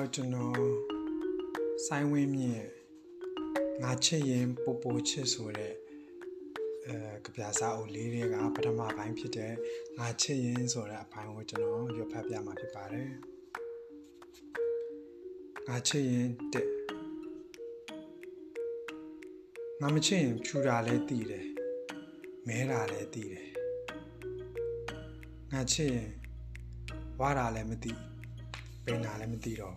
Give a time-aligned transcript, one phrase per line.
[0.00, 0.62] တော့ကျွန်တော်
[1.86, 2.66] စိုင်းဝင်းမြင့်
[3.82, 5.74] ငါချစ်ရင်ပိုပိုချစ်ဆိုတဲ့
[6.86, 9.52] အဲကပြာစာအုပ်လေးတွေကပထမပိုင်းဖြစ်တဲ့
[9.98, 13.10] ငါချစ်ရင်ဆိုတဲ့အပိုင်းကိုကျွန်တော်ရွတ်ဖတ်ပြမှာဖြစ်ပါတယ်
[15.68, 16.66] ငါချစ်ရင်တဲ့
[19.80, 21.46] ငါမချစ်ရင်ဖြူတာလည်းတည်တယ်
[22.46, 23.48] မဲတာလည်းတည်တယ်
[25.52, 26.10] ငါချစ်ရင်
[27.20, 28.09] ဝါတာလည်းမသိ
[28.84, 29.76] ပင်တာလည်းမသိတော့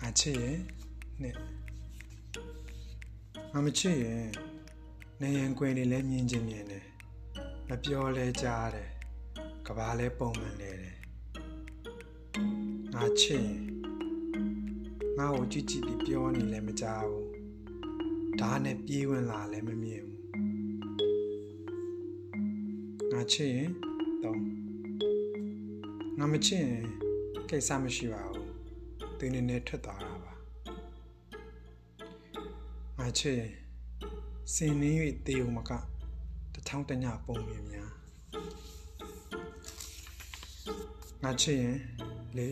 [0.00, 0.58] ငါချစ်ရင်
[1.22, 1.34] နဲ့
[3.52, 4.24] ငါမချစ်ရင်
[5.20, 6.86] နေရင်ကွယ်နေလဲမြင်ချင်းမြင်တယ်
[7.68, 8.90] မပြောလဲကြားတယ်
[9.66, 10.96] ကဘာလဲပုံမှန်နေတယ်
[12.94, 13.62] ငါချစ်ရင်
[15.18, 17.28] ငါ့ကိုကြည့်ကြည့်ပြီးပြောနေလဲမကြားဘူး
[18.40, 20.20] ဓာတ်နဲ့ပြေးဝင်လာလဲမမြင်ဘူး
[23.12, 23.70] ငါချစ်ရင်
[24.24, 24.38] တော့
[26.20, 26.84] ငါမချစ်ရင်
[27.50, 28.50] ကိစ္စမရှိပါဘူး
[29.18, 30.32] တင်းနေနဲ့ထွက်သွားတာပါ
[32.98, 33.52] ငါချစ်ရင်
[34.54, 34.90] စင်နေ၍
[35.26, 35.70] တေုံမက
[36.52, 37.90] တထောင်းတညပုံမြင်များ
[41.22, 41.78] ငါချစ်ရင်
[42.36, 42.48] လေ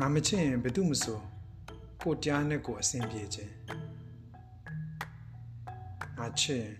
[0.00, 1.18] ငါမချစ်ရင်ဘယ်သူမဆို
[2.02, 3.52] ကိုကြားနဲ့ကိုအဆင်ပြေခြင်း
[6.18, 6.74] ငါချစ်ရင်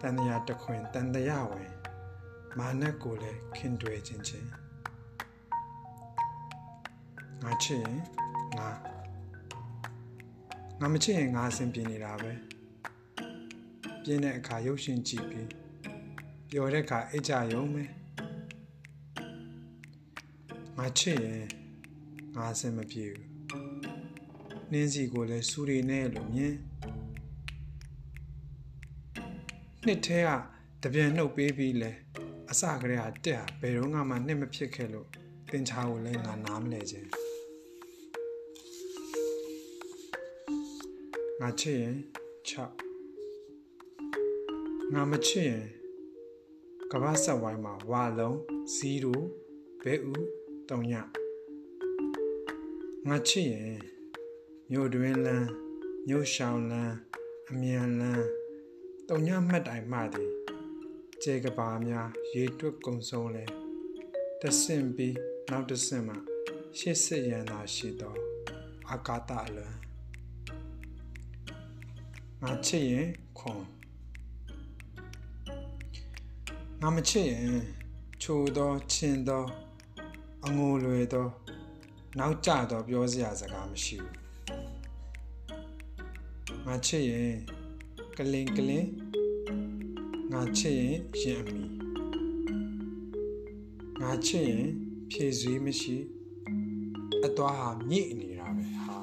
[0.00, 1.81] တန်တရာတခွင်တန်တရာဝင်
[2.58, 4.48] မာနကိုလည်းခင်တွယ်ခြင်းချင်း
[7.42, 8.00] ငါချစ်ရင်
[8.58, 8.68] ငါ
[10.80, 12.32] ငါမချစ်ရင်ငါအဆင်ပြေနေတာပဲ
[14.02, 15.50] ပြင်းတဲ့အခါရုပ်ရှင်ကြည့်ပြီး
[16.50, 17.84] ပျော်တဲ့အခါအိတ်ကြရုံပဲ
[20.78, 21.44] ငါချစ်ရင်
[22.36, 23.26] ငါအဆင်မပြေဘူး
[24.70, 26.54] နှင်းစီကိုလည်းစူရီနဲ့လို့မြင်
[29.84, 30.30] နှစ်ထဲက
[30.82, 31.92] တပြန်နှုတ်ပေးပြီးလဲ
[32.54, 35.08] အစကတည်းကတက်ဘယ်တော့မှနှစ်မဖြစ်ခဲ့လို့
[35.50, 37.08] တင်ချာကိုလည်းငါနားမလဲခြင်း
[41.40, 41.96] ငါချစ်ရင်
[42.48, 42.52] 6
[44.94, 45.64] ငါမချစ်ရင်
[46.90, 48.36] ကဘာဆက်ဝိုင်းမှာဝါလုံး
[48.76, 49.96] 0ဘဲဥ
[50.68, 50.92] 3ည
[53.08, 53.76] ငါချစ်ရင်
[54.70, 55.48] မြို့တွင်လန်း
[56.06, 56.96] မြို့ရှောင်းလန်း
[57.50, 58.26] အမြန်လန်း
[59.08, 60.30] တုံညမှတ်တိုင်မှသည်
[61.26, 63.44] ကျေကဘာများရေတွက်ကုံဆုံးလဲ
[64.40, 65.16] တဆင့်ပြီး
[65.50, 66.14] နောက်တဆင့်မှ
[66.78, 68.14] ရှစ်စစ်ရန်သာရှိသော
[68.90, 69.74] အာကာတအလွန်
[72.42, 73.62] ငါချစ်ရင်ခွန်
[76.80, 77.60] ငါမချစ်ရင်
[78.22, 79.44] ချိုသောချင်းသော
[80.44, 81.26] အငိုလွယ်သော
[82.18, 87.32] နောက်ကျသောပြောစရာစကားမရှိဘူးငါချစ်ရင်
[88.16, 88.86] ကလင်ကလင်
[90.32, 91.62] ငါချစ်ရင်ရင်အမိ
[94.00, 94.68] ငါချစ်ရင်
[95.10, 95.96] ဖြည့်ဆွေးမရှိ
[97.24, 98.98] အသွားဟာမြင့်နေတာပဲဟာ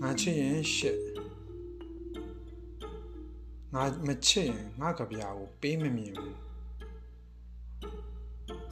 [0.00, 0.98] ငါချစ်ရင်ရှစ်
[3.74, 6.36] ငါမချစ်ရင်ငါကဗျာကိုပေးမမြင်ဘူး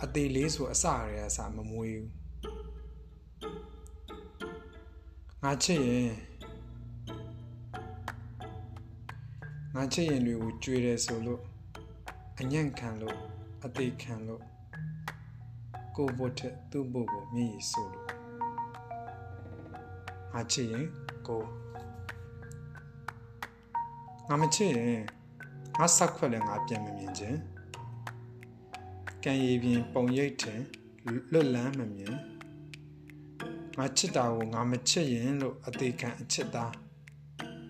[0.03, 2.11] အသေးလေးဆိုအစရယ်အစမမွေးဘူး
[5.43, 6.28] ငါချစ်ရင်
[9.75, 11.43] ငါချစ်ရင်တွေကိုကြွေတယ်ဆိုလို့
[12.41, 13.19] အညံ့ခံလို့
[13.65, 14.43] အသေးခံလို့
[15.97, 18.07] ကိုဘုတ်ထက်သူ့ဘုတ်ကိုမြည်ရဆိုလို့
[20.33, 20.87] ငါချစ်ရင်
[21.27, 21.43] ကို
[24.29, 25.03] ငါမချစ်ရင်
[25.79, 27.39] ငါဆက်ခွက်လည်းငါပြန်မမြင်ခြင်း
[29.25, 30.61] ကံရည်ပြင်ပုံရိပ်ထင်
[31.33, 32.15] လွတ်လန်းမမြင်
[33.79, 36.73] ငါချစ်တာကိုငါမချစ်ရင်လို့အသေးခံအချစ်သား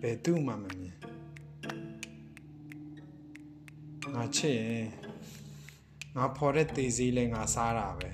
[0.00, 1.07] ဘယ်သူမှမမြင်
[4.20, 4.86] ငါချစ်ရင်
[6.16, 8.10] ငါဖော်တဲ့တေးစည်းလဲငါစားတာပဲ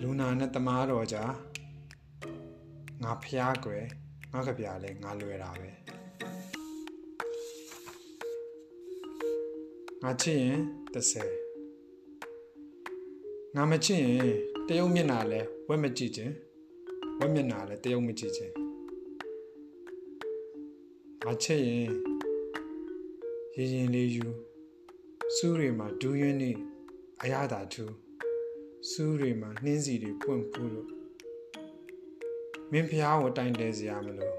[0.00, 1.24] လူနာနဲ့တမားတော်ကြာ
[3.02, 3.84] ငါဖျားကွယ်
[4.32, 5.70] ငါကြပြလဲငါလွယ်တာပဲ
[10.02, 10.58] ငါချစ်ရင်
[10.94, 11.16] 30
[13.56, 14.30] ငါမချစ်ရင်
[14.68, 16.34] တရုတ်မျက်နာလဲဝက်မကြည့်ခြင်း
[17.18, 18.52] ဝက်မျက်နာလဲတရုတ်မကြည့်ခြင်း
[21.24, 22.11] ငါချစ်ရင်
[23.56, 24.26] ရင်ရင်လေးယူ
[25.36, 26.50] စူးတွေမှာဒူးရင်းနေ
[27.22, 27.84] အရသာထူ
[28.90, 30.88] စူးတွေမှာနှင်းစီတွေပွင့်ဖူးလို့
[32.70, 34.32] မင်းဖျားကိုတိုင်တယ်စရာမလို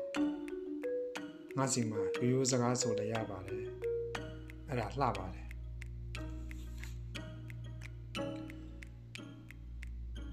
[1.57, 3.65] ငါစီမှာရိုးရိုးစကားဆိုလည်းရပါတယ်
[4.69, 5.47] အဲ့ဒါလှပါတယ်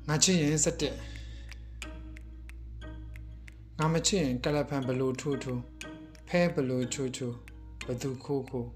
[0.08, 0.96] ငါချစ်ရင်စက်တက်
[3.78, 5.62] ငါမချစ်ရင်ကလဖန်ဘလို့ထိုးထိုး
[6.28, 7.49] ဖဲဘလို့ချိုးချိုး
[7.86, 8.70] ဘသူခိုးခိုး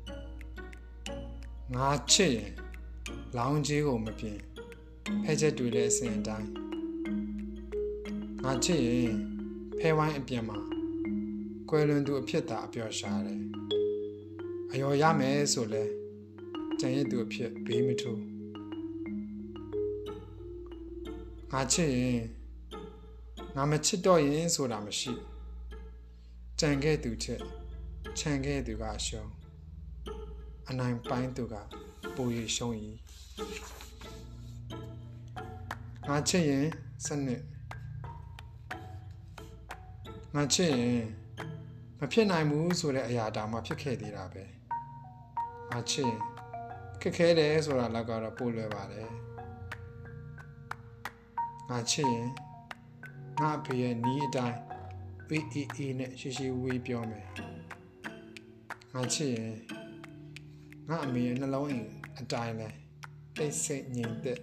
[1.75, 2.53] ငါချစ်ရင်
[3.37, 4.43] လောင်းကြီးကိုမပြင်း
[5.25, 6.51] ဖဲချက်တွေလည်းအစဉ်အတိုင်း
[8.43, 9.15] ငါချစ်ရင်
[9.79, 10.59] ဖဲဝိုင်းအပြင်မှာ
[11.69, 13.41] ကွယ်လွန်သူအဖြစ်သာအပျော်ရှာတယ်
[14.73, 15.85] အယော်ရမယ်ဆိုလဲ
[16.81, 18.21] ကြံရည်သူအဖြစ်ဘေးမထိုး
[21.53, 22.21] ငါချစ်ရင်
[23.56, 25.12] ငါမချစ်တော့ရင်ဆိုတာမရှိ
[26.61, 27.43] ကြံခဲ့သူချက်
[28.19, 29.31] ခြံခဲ့သူကအရှုံး
[30.69, 31.55] အနိုင်ပိုင်းသူက
[32.17, 32.75] ပိုရရှုံး၏
[36.09, 36.67] ငါချစ်ရင်
[37.07, 37.43] စနစ်
[40.35, 41.03] ငါချစ်ရင်
[41.99, 44.45] မဖြစ်နိုင်ဘူးဆိုတဲ့အရာတောင်မှဖြစ်ခဲ့သေးတာပဲ
[45.71, 46.21] ငါချစ်ရင်
[47.01, 49.09] ခက်ခဲတယ်ဆိုတာလောက်ကတော့ပို့လွယ်ပါတယ်
[51.71, 52.29] ငါချစ်ရင်
[53.41, 54.59] ငါအဖေရဲ့နီးအတိုင်း
[55.31, 57.27] အေးအေးအေးနဲ့ရှိရှိဝေးပြောမယ်
[58.96, 59.55] ငါချစ်ရင်
[60.88, 61.88] ငါအမေရဲ့နှလုံးအိမ်
[62.20, 62.69] အတိုင်းလဲ
[63.38, 64.41] တိတ်ဆိတ်ငြိမ်သက်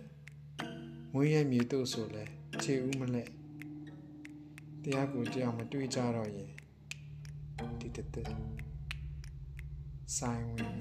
[1.14, 2.24] မွေးရမြေတို့ဆိုလဲ
[2.64, 3.24] ခြေဦးမလဲ
[4.84, 6.52] တရားကိုတရားမတွေးကြတော့ရင်
[7.80, 8.30] ဒီတသက်
[10.18, 10.80] ဆိုင်ဝင်